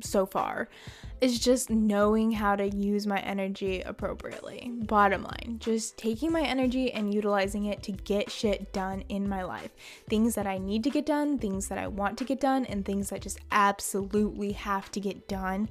[0.00, 0.68] so far
[1.20, 4.70] is just knowing how to use my energy appropriately.
[4.74, 9.42] Bottom line, just taking my energy and utilizing it to get shit done in my
[9.42, 9.70] life.
[10.08, 12.84] Things that I need to get done, things that I want to get done, and
[12.84, 15.68] things that just absolutely have to get done.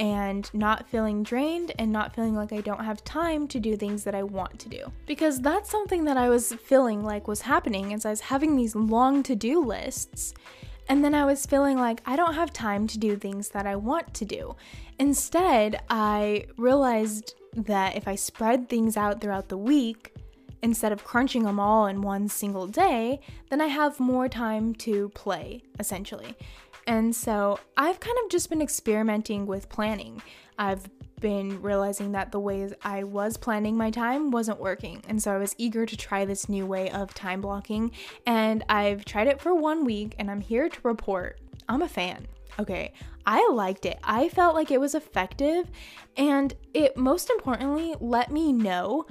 [0.00, 4.04] And not feeling drained and not feeling like I don't have time to do things
[4.04, 4.92] that I want to do.
[5.06, 8.76] Because that's something that I was feeling like was happening as I was having these
[8.76, 10.34] long to do lists
[10.88, 13.76] and then I was feeling like I don't have time to do things that I
[13.76, 14.56] want to do.
[14.98, 20.14] Instead, I realized that if I spread things out throughout the week,
[20.62, 23.20] instead of crunching them all in one single day,
[23.50, 26.34] then I have more time to play, essentially.
[26.86, 30.22] And so I've kind of just been experimenting with planning.
[30.58, 30.88] I've
[31.20, 35.02] been realizing that the ways I was planning my time wasn't working.
[35.08, 37.92] And so I was eager to try this new way of time blocking.
[38.26, 42.26] And I've tried it for one week and I'm here to report I'm a fan.
[42.58, 42.92] Okay,
[43.26, 43.98] I liked it.
[44.02, 45.70] I felt like it was effective
[46.16, 49.06] and it most importantly let me know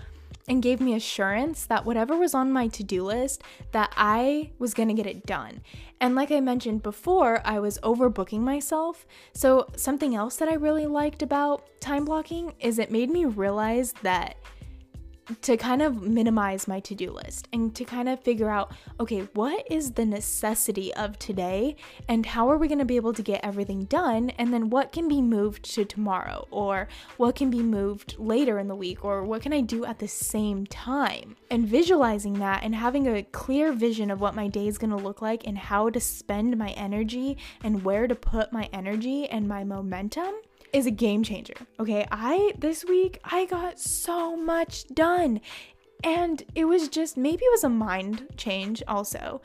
[0.48, 4.88] and gave me assurance that whatever was on my to-do list that I was going
[4.88, 5.62] to get it done.
[6.00, 9.06] And like I mentioned before, I was overbooking myself.
[9.34, 13.94] So something else that I really liked about time blocking is it made me realize
[14.04, 14.38] that
[15.42, 19.22] to kind of minimize my to do list and to kind of figure out okay,
[19.34, 21.76] what is the necessity of today
[22.08, 24.30] and how are we going to be able to get everything done?
[24.32, 26.88] And then what can be moved to tomorrow or
[27.18, 30.08] what can be moved later in the week or what can I do at the
[30.08, 31.36] same time?
[31.52, 34.96] And visualizing that and having a clear vision of what my day is going to
[34.96, 39.48] look like and how to spend my energy and where to put my energy and
[39.48, 40.34] my momentum
[40.74, 41.56] is a game changer.
[41.80, 45.42] Okay, I this week I got so much done.
[46.04, 49.42] And it was just maybe it was a mind change also,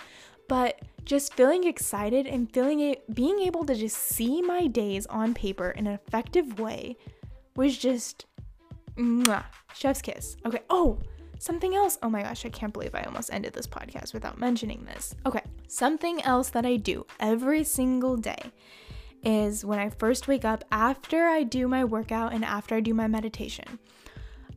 [0.48, 5.34] but just feeling excited and feeling it being able to just see my days on
[5.34, 6.96] paper in an effective way
[7.56, 8.26] was just
[8.96, 10.36] mwah, chef's kiss.
[10.44, 10.60] Okay.
[10.68, 10.98] Oh,
[11.38, 11.98] something else.
[12.02, 15.14] Oh my gosh, I can't believe I almost ended this podcast without mentioning this.
[15.26, 18.52] Okay, something else that I do every single day
[19.24, 22.94] is when I first wake up after I do my workout and after I do
[22.94, 23.78] my meditation.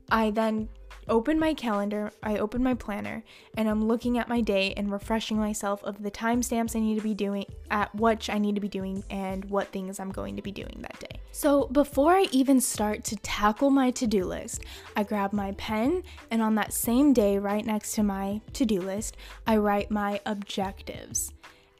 [0.10, 0.69] I then
[1.08, 3.23] open my calendar, I open my planner,
[3.58, 7.01] and I'm looking at my day and refreshing myself of the timestamps I need to
[7.01, 10.41] be doing, at what I need to be doing, and what things I'm going to
[10.41, 11.19] be doing that day.
[11.32, 14.63] So before I even start to tackle my to do list,
[14.95, 18.82] I grab my pen, and on that same day, right next to my to do
[18.82, 21.34] list, I write my objectives.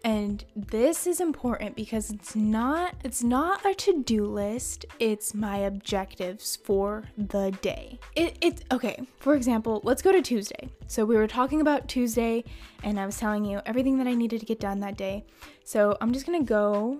[0.06, 6.58] And this is important because it's not it's not a to-do list, it's my objectives
[6.58, 7.98] for the day.
[8.15, 9.08] It it's okay.
[9.18, 10.70] For example, let's go to Tuesday.
[10.86, 12.44] So we were talking about Tuesday
[12.84, 15.26] and I was telling you everything that I needed to get done that day.
[15.63, 17.00] So I'm just to go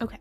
[0.00, 0.18] Okay.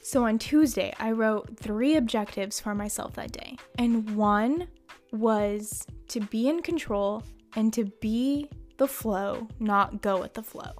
[0.00, 3.56] So on Tuesday, I wrote 3 objectives for myself that day.
[3.78, 4.66] And one
[5.12, 7.22] was to be in control
[7.54, 8.48] and to be
[8.82, 10.72] the flow, not go with the flow.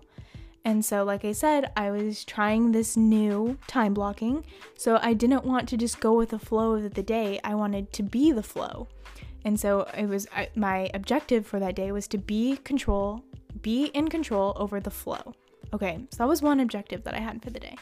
[0.65, 4.45] And so, like I said, I was trying this new time blocking.
[4.77, 7.38] So I didn't want to just go with the flow of the day.
[7.45, 8.88] I wanted to be the flow.
[9.45, 13.23] And so it was I, my objective for that day was to be control,
[13.61, 15.33] be in control over the flow.
[15.73, 17.77] Okay, so that was one objective that I had for the day.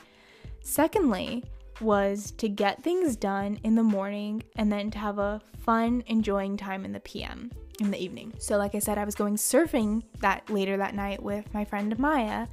[0.60, 1.44] Secondly,
[1.80, 6.58] was to get things done in the morning and then to have a fun, enjoying
[6.58, 7.50] time in the PM
[7.80, 8.34] in the evening.
[8.38, 11.98] So, like I said, I was going surfing that later that night with my friend
[11.98, 12.46] Maya.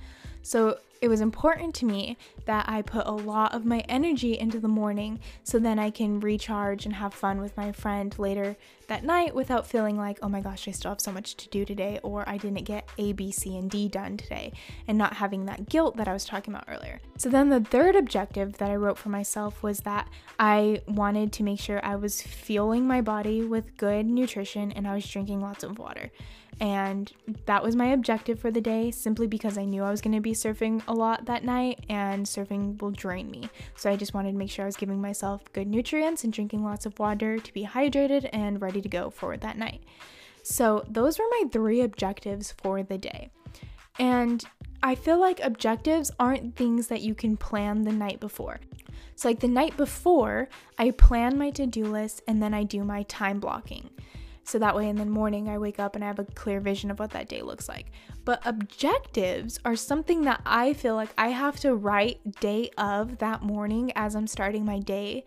[0.48, 4.60] So, it was important to me that I put a lot of my energy into
[4.60, 9.04] the morning so then I can recharge and have fun with my friend later that
[9.04, 12.00] night without feeling like, oh my gosh, I still have so much to do today,
[12.02, 14.54] or I didn't get A, B, C, and D done today,
[14.88, 17.02] and not having that guilt that I was talking about earlier.
[17.18, 20.08] So then the third objective that I wrote for myself was that
[20.39, 24.95] I wanted to make sure I was fueling my body with good nutrition and I
[24.95, 26.10] was drinking lots of water.
[26.60, 27.12] And
[27.45, 30.22] that was my objective for the day simply because I knew I was going to
[30.22, 33.49] be surfing a lot that night and surfing will drain me.
[33.76, 36.64] So I just wanted to make sure I was giving myself good nutrients and drinking
[36.64, 39.84] lots of water to be hydrated and ready to go for that night.
[40.41, 43.30] So those were my three objectives for the day.
[43.99, 44.43] And
[44.82, 48.60] I feel like objectives aren't things that you can plan the night before.
[49.16, 50.47] So, like the night before,
[50.78, 53.89] I plan my to do list and then I do my time blocking.
[54.48, 56.89] So that way in the morning, I wake up and I have a clear vision
[56.89, 57.91] of what that day looks like.
[58.24, 63.41] But objectives are something that I feel like I have to write day of that
[63.43, 65.26] morning as I'm starting my day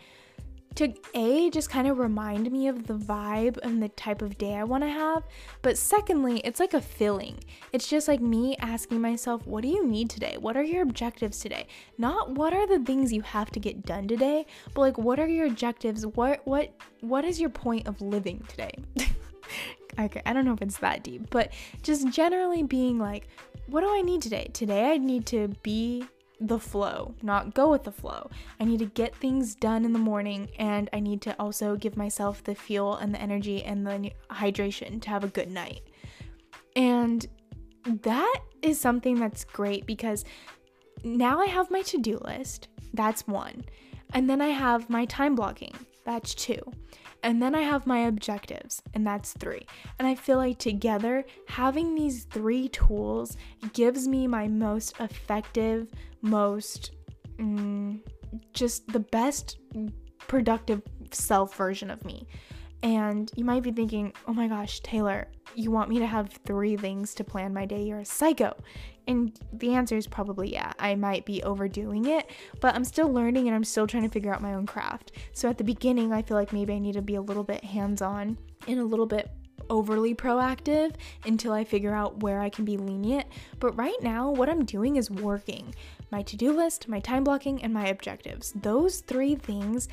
[0.76, 4.54] to A, just kind of remind me of the vibe and the type of day
[4.54, 5.24] I want to have.
[5.62, 7.40] But secondly, it's like a filling.
[7.72, 10.36] It's just like me asking myself, what do you need today?
[10.38, 11.66] What are your objectives today?
[11.98, 15.28] Not what are the things you have to get done today, but like what are
[15.28, 16.06] your objectives?
[16.06, 18.72] What what what is your point of living today?
[19.98, 21.52] okay, I don't know if it's that deep, but
[21.82, 23.28] just generally being like,
[23.66, 24.50] what do I need today?
[24.52, 26.04] Today I need to be
[26.40, 28.30] the flow, not go with the flow.
[28.58, 31.96] I need to get things done in the morning and I need to also give
[31.96, 35.82] myself the fuel and the energy and the hydration to have a good night.
[36.74, 37.26] And
[37.84, 40.24] that is something that's great because
[41.04, 42.68] now I have my to do list.
[42.94, 43.64] That's one.
[44.12, 45.74] And then I have my time blocking.
[46.04, 46.60] That's two.
[47.22, 49.66] And then I have my objectives, and that's three.
[49.98, 53.36] And I feel like together, having these three tools
[53.74, 55.88] gives me my most effective,
[56.22, 56.92] most
[57.38, 58.00] mm,
[58.52, 59.58] just the best
[60.28, 62.26] productive self version of me.
[62.82, 66.76] And you might be thinking, oh my gosh, Taylor, you want me to have three
[66.76, 67.82] things to plan my day?
[67.82, 68.56] You're a psycho.
[69.06, 70.72] And the answer is probably yeah.
[70.78, 74.32] I might be overdoing it, but I'm still learning and I'm still trying to figure
[74.32, 75.12] out my own craft.
[75.32, 77.64] So at the beginning, I feel like maybe I need to be a little bit
[77.64, 79.30] hands on and a little bit
[79.68, 80.94] overly proactive
[81.24, 83.26] until I figure out where I can be lenient.
[83.58, 85.74] But right now, what I'm doing is working
[86.10, 88.52] my to do list, my time blocking, and my objectives.
[88.52, 89.88] Those three things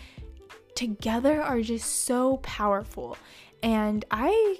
[0.76, 3.18] together are just so powerful.
[3.64, 4.60] And I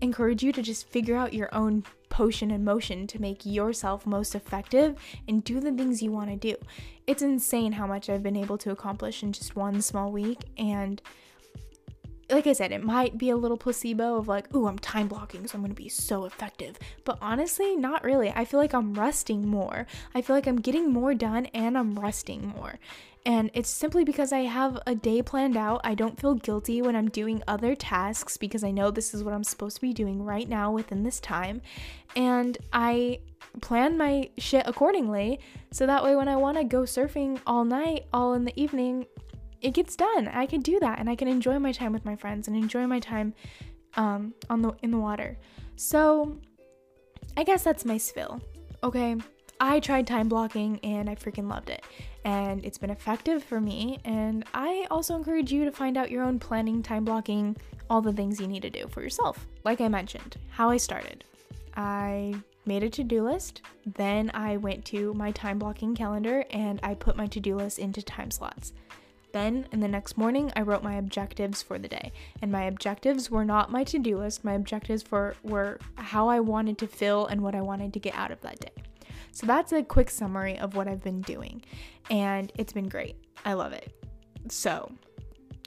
[0.00, 4.34] encourage you to just figure out your own potion and motion to make yourself most
[4.34, 6.56] effective and do the things you want to do.
[7.06, 11.02] It's insane how much I've been able to accomplish in just one small week and
[12.30, 15.46] like I said, it might be a little placebo of like, ooh, I'm time blocking,
[15.46, 16.78] so I'm gonna be so effective.
[17.04, 18.30] But honestly, not really.
[18.30, 19.86] I feel like I'm resting more.
[20.14, 22.78] I feel like I'm getting more done and I'm resting more.
[23.26, 25.80] And it's simply because I have a day planned out.
[25.82, 29.32] I don't feel guilty when I'm doing other tasks because I know this is what
[29.32, 31.62] I'm supposed to be doing right now within this time.
[32.14, 33.20] And I
[33.62, 38.04] plan my shit accordingly so that way when I want to go surfing all night,
[38.12, 39.06] all in the evening,
[39.64, 40.28] it gets done.
[40.28, 42.86] I can do that and I can enjoy my time with my friends and enjoy
[42.86, 43.34] my time
[43.94, 45.38] um, on the in the water.
[45.76, 46.36] So
[47.36, 48.40] I guess that's my spill.
[48.82, 49.16] Okay,
[49.58, 51.82] I tried time blocking and I freaking loved it.
[52.26, 53.98] And it's been effective for me.
[54.04, 57.56] And I also encourage you to find out your own planning, time blocking,
[57.88, 59.46] all the things you need to do for yourself.
[59.64, 61.24] Like I mentioned, how I started.
[61.74, 62.34] I
[62.66, 63.62] made a to do list.
[63.86, 67.78] Then I went to my time blocking calendar and I put my to do list
[67.78, 68.74] into time slots.
[69.34, 72.12] Then, in the next morning, I wrote my objectives for the day.
[72.40, 76.38] And my objectives were not my to do list, my objectives for, were how I
[76.38, 78.70] wanted to feel and what I wanted to get out of that day.
[79.32, 81.64] So that's a quick summary of what I've been doing,
[82.10, 83.16] and it's been great.
[83.44, 83.92] I love it.
[84.50, 84.92] So,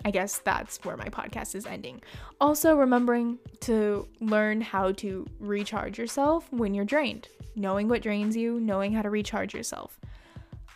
[0.06, 2.02] I guess that's where my podcast is ending.
[2.40, 8.62] Also, remembering to learn how to recharge yourself when you're drained, knowing what drains you,
[8.62, 10.00] knowing how to recharge yourself.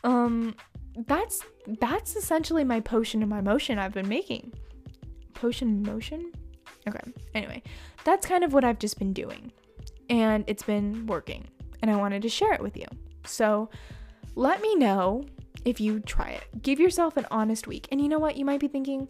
[0.04, 0.56] Um,
[1.08, 1.42] that's
[1.80, 4.54] that's essentially my potion and my motion I've been making.
[5.34, 6.32] Potion motion?
[6.88, 7.00] Okay.
[7.34, 7.64] Anyway,
[8.04, 9.52] that's kind of what I've just been doing.
[10.10, 11.48] And it's been working
[11.82, 12.86] and I wanted to share it with you.
[13.26, 13.70] So
[14.36, 15.26] let me know
[15.66, 16.62] if you try it.
[16.62, 17.88] Give yourself an honest week.
[17.92, 18.38] And you know what?
[18.38, 19.10] You might be thinking,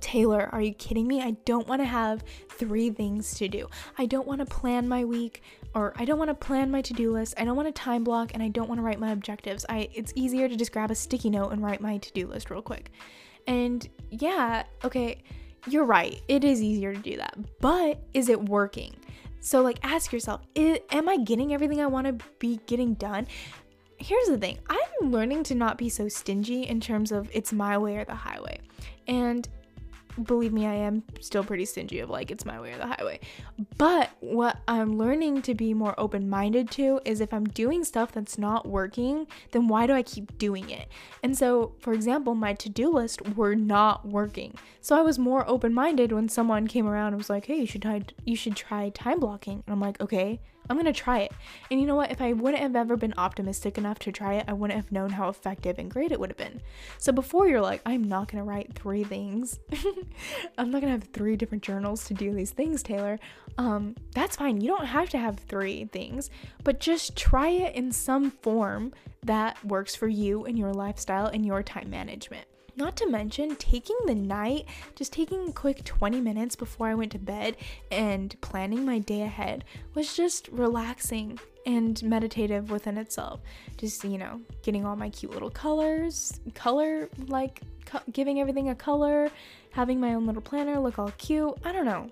[0.00, 1.20] Taylor, are you kidding me?
[1.22, 3.68] I don't want to have three things to do.
[3.98, 5.42] I don't want to plan my week
[5.74, 7.34] or I don't want to plan my to-do list.
[7.36, 9.66] I don't want to time block and I don't want to write my objectives.
[9.68, 12.62] I it's easier to just grab a sticky note and write my to-do list real
[12.62, 12.90] quick.
[13.46, 15.22] And yeah, okay,
[15.68, 16.20] you're right.
[16.28, 17.36] It is easier to do that.
[17.60, 18.94] But is it working?
[19.40, 23.26] So, like, ask yourself Am I getting everything I want to be getting done?
[23.98, 27.78] Here's the thing I'm learning to not be so stingy in terms of it's my
[27.78, 28.60] way or the highway.
[29.06, 29.48] And
[30.22, 33.20] believe me, I am still pretty stingy of like, it's my way or the highway.
[33.76, 38.12] But what I'm learning to be more open minded to is if I'm doing stuff
[38.12, 40.88] that's not working, then why do I keep doing it?
[41.22, 44.54] And so, for example, my to do list were not working.
[44.80, 47.66] So I was more open minded when someone came around and was like, hey, you
[47.66, 49.62] should try, you should try time blocking.
[49.66, 51.32] And I'm like, okay I'm gonna try it.
[51.70, 52.10] And you know what?
[52.10, 55.10] If I wouldn't have ever been optimistic enough to try it, I wouldn't have known
[55.10, 56.60] how effective and great it would have been.
[56.98, 59.58] So before you're like, I'm not gonna write three things,
[60.58, 63.18] I'm not gonna have three different journals to do these things, Taylor.
[63.58, 64.60] Um, that's fine.
[64.60, 66.30] You don't have to have three things,
[66.64, 68.92] but just try it in some form
[69.22, 72.46] that works for you and your lifestyle and your time management.
[72.76, 77.12] Not to mention, taking the night, just taking a quick 20 minutes before I went
[77.12, 77.56] to bed
[77.90, 79.64] and planning my day ahead
[79.94, 83.40] was just relaxing and meditative within itself.
[83.78, 88.74] Just, you know, getting all my cute little colors, color, like co- giving everything a
[88.74, 89.30] color,
[89.70, 91.54] having my own little planner look all cute.
[91.64, 92.10] I don't know.